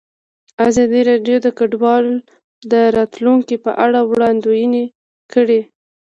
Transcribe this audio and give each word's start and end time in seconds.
ازادي 0.67 1.01
راډیو 1.09 1.37
د 1.45 1.47
کډوال 1.57 2.05
د 2.71 2.73
راتلونکې 2.97 3.55
په 3.65 3.71
اړه 3.85 3.99
وړاندوینې 4.09 4.83
کړې. 5.33 5.61